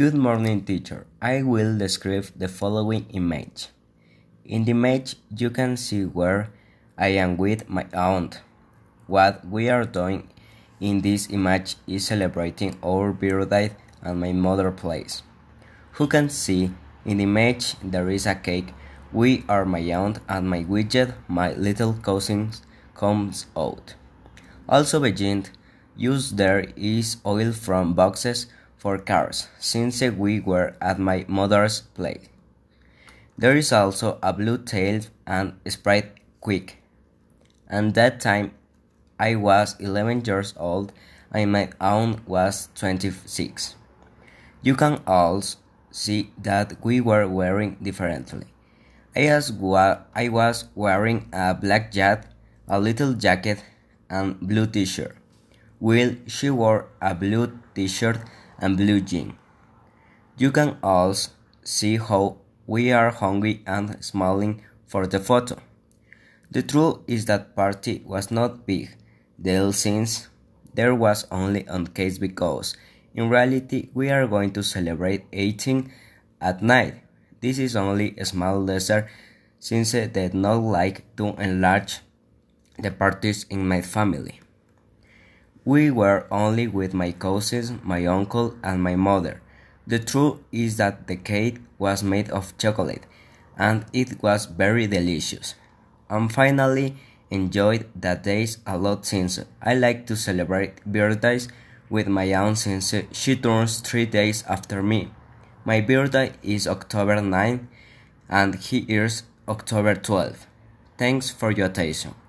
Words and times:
Good 0.00 0.14
morning, 0.14 0.64
teacher. 0.64 1.04
I 1.20 1.42
will 1.42 1.76
describe 1.76 2.32
the 2.34 2.48
following 2.48 3.04
image. 3.12 3.68
In 4.46 4.64
the 4.64 4.70
image, 4.70 5.16
you 5.28 5.50
can 5.50 5.76
see 5.76 6.06
where 6.06 6.48
I 6.96 7.08
am 7.08 7.36
with 7.36 7.68
my 7.68 7.84
aunt. 7.92 8.40
What 9.06 9.44
we 9.44 9.68
are 9.68 9.84
doing 9.84 10.30
in 10.80 11.02
this 11.02 11.28
image 11.28 11.76
is 11.86 12.06
celebrating 12.06 12.78
our 12.82 13.12
birthday 13.12 13.76
at 14.02 14.16
my 14.16 14.32
mother 14.32 14.70
place. 14.70 15.22
Who 16.00 16.06
can 16.06 16.30
see 16.30 16.72
in 17.04 17.18
the 17.18 17.24
image 17.24 17.76
there 17.84 18.08
is 18.08 18.24
a 18.24 18.34
cake. 18.34 18.72
We 19.12 19.44
are 19.50 19.66
my 19.66 19.80
aunt 19.80 20.20
and 20.30 20.48
my 20.48 20.64
widget, 20.64 21.12
my 21.28 21.52
little 21.52 21.92
cousin, 21.92 22.52
comes 22.94 23.48
out. 23.54 23.96
Also 24.66 24.98
behind 24.98 25.50
used 25.94 26.38
there 26.38 26.64
is 26.74 27.18
oil 27.26 27.52
from 27.52 27.92
boxes 27.92 28.46
for 28.80 28.96
cars, 28.96 29.48
since 29.58 30.00
we 30.00 30.40
were 30.40 30.74
at 30.80 30.98
my 30.98 31.26
mother's 31.28 31.82
place. 31.94 32.30
There 33.36 33.54
is 33.54 33.72
also 33.72 34.18
a 34.22 34.32
blue 34.32 34.56
tail 34.56 35.02
and 35.26 35.52
Sprite 35.68 36.12
quick. 36.40 36.82
And 37.68 37.92
that 37.94 38.20
time 38.20 38.52
I 39.18 39.36
was 39.36 39.76
11 39.78 40.24
years 40.24 40.54
old 40.56 40.92
and 41.30 41.52
my 41.52 41.68
aunt 41.78 42.26
was 42.26 42.70
26. 42.74 43.76
You 44.62 44.74
can 44.74 45.00
also 45.06 45.58
see 45.90 46.32
that 46.38 46.82
we 46.82 47.00
were 47.02 47.28
wearing 47.28 47.76
differently. 47.82 48.46
I 49.14 49.26
was, 49.28 49.52
I 50.14 50.28
was 50.28 50.64
wearing 50.74 51.28
a 51.32 51.52
black 51.54 51.92
jacket, 51.92 52.28
a 52.66 52.80
little 52.80 53.12
jacket, 53.12 53.62
and 54.08 54.40
blue 54.40 54.66
t-shirt, 54.66 55.16
while 55.78 56.14
she 56.26 56.50
wore 56.50 56.88
a 57.00 57.14
blue 57.14 57.58
t-shirt 57.74 58.18
and 58.60 58.76
blue 58.76 59.00
jeans. 59.00 59.34
You 60.36 60.52
can 60.52 60.78
also 60.82 61.32
see 61.64 61.96
how 61.96 62.38
we 62.66 62.92
are 62.92 63.10
hungry 63.10 63.62
and 63.66 64.02
smiling 64.04 64.62
for 64.86 65.06
the 65.06 65.20
photo. 65.20 65.58
The 66.50 66.62
truth 66.62 66.98
is 67.06 67.26
that 67.26 67.54
party 67.54 68.02
was 68.04 68.30
not 68.30 68.66
big 68.66 68.96
deal 69.40 69.72
since 69.72 70.28
there 70.74 70.94
was 70.94 71.26
only 71.30 71.66
on 71.68 71.86
case 71.88 72.18
because 72.18 72.76
in 73.14 73.28
reality 73.28 73.88
we 73.94 74.10
are 74.10 74.26
going 74.26 74.52
to 74.52 74.62
celebrate 74.62 75.26
18 75.32 75.92
at 76.40 76.62
night. 76.62 77.02
This 77.40 77.58
is 77.58 77.76
only 77.76 78.14
a 78.18 78.24
small 78.24 78.64
dessert 78.64 79.08
since 79.58 79.94
I 79.94 80.06
did 80.06 80.34
not 80.34 80.62
like 80.62 81.04
to 81.16 81.34
enlarge 81.38 82.00
the 82.78 82.90
parties 82.90 83.46
in 83.50 83.66
my 83.68 83.80
family. 83.80 84.40
We 85.70 85.88
were 85.92 86.26
only 86.32 86.66
with 86.66 86.94
my 86.94 87.12
cousins, 87.12 87.70
my 87.84 88.04
uncle, 88.04 88.56
and 88.60 88.82
my 88.82 88.96
mother. 88.96 89.40
The 89.86 90.00
truth 90.00 90.38
is 90.50 90.78
that 90.78 91.06
the 91.06 91.14
cake 91.14 91.60
was 91.78 92.02
made 92.02 92.28
of 92.30 92.58
chocolate 92.58 93.04
and 93.56 93.84
it 93.92 94.20
was 94.20 94.46
very 94.46 94.88
delicious. 94.88 95.54
And 96.08 96.32
finally, 96.32 96.96
enjoyed 97.30 97.86
that 97.94 98.24
days 98.24 98.58
a 98.66 98.76
lot 98.76 99.06
since 99.06 99.38
I 99.62 99.74
like 99.74 100.08
to 100.08 100.16
celebrate 100.16 100.84
birthdays 100.84 101.46
with 101.88 102.08
my 102.08 102.24
aunt 102.34 102.58
since 102.58 102.92
she 103.12 103.36
turns 103.36 103.78
three 103.78 104.06
days 104.06 104.42
after 104.48 104.82
me. 104.82 105.12
My 105.64 105.80
birthday 105.80 106.32
is 106.42 106.66
October 106.66 107.22
9 107.22 107.68
and 108.28 108.56
he 108.56 108.78
is 108.88 109.22
October 109.46 109.94
12. 109.94 110.48
Thanks 110.98 111.30
for 111.30 111.52
your 111.52 111.66
attention. 111.66 112.19